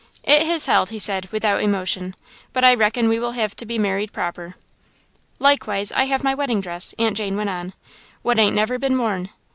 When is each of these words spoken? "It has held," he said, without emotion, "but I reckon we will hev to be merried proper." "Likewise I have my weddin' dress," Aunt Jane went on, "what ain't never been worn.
"It 0.23 0.47
has 0.47 0.65
held," 0.65 0.89
he 0.89 0.97
said, 0.97 1.31
without 1.31 1.61
emotion, 1.61 2.15
"but 2.53 2.63
I 2.63 2.73
reckon 2.73 3.07
we 3.07 3.19
will 3.19 3.33
hev 3.33 3.55
to 3.57 3.67
be 3.67 3.77
merried 3.77 4.11
proper." 4.11 4.55
"Likewise 5.37 5.91
I 5.91 6.05
have 6.05 6.23
my 6.23 6.33
weddin' 6.33 6.59
dress," 6.59 6.95
Aunt 6.97 7.15
Jane 7.17 7.37
went 7.37 7.51
on, 7.51 7.73
"what 8.23 8.39
ain't 8.39 8.55
never 8.55 8.79
been 8.79 8.97
worn. 8.97 9.29